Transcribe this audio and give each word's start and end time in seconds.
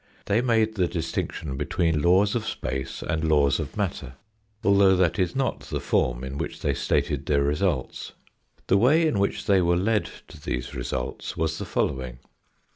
They 0.25 0.41
made 0.41 0.73
the 0.73 0.87
distinction 0.87 1.57
between 1.57 2.01
laws 2.01 2.33
of 2.33 2.47
space 2.47 3.03
and 3.03 3.23
laws 3.29 3.59
of 3.59 3.77
matter, 3.77 4.15
56 4.15 4.15
THE 4.15 4.15
FOURTH 4.15 4.63
DIMENSION 4.71 4.87
although 4.89 4.95
that 4.95 5.19
is 5.19 5.35
not 5.35 5.59
the 5.59 5.79
form 5.79 6.23
in 6.23 6.37
which 6.39 6.59
they 6.61 6.73
stated 6.73 7.27
their 7.27 7.43
results. 7.43 8.13
The 8.65 8.79
way 8.79 9.07
in 9.07 9.19
which 9.19 9.45
they 9.45 9.61
were 9.61 9.77
led 9.77 10.09
to 10.29 10.41
these 10.41 10.73
results 10.73 11.37
was 11.37 11.59
the 11.59 11.65
following. 11.65 12.17